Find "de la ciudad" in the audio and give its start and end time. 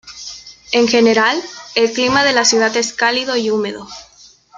2.23-2.75